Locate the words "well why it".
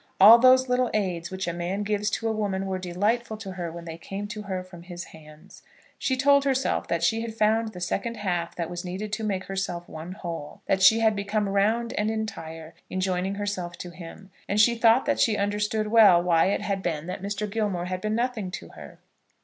15.89-16.61